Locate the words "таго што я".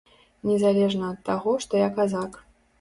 1.29-1.95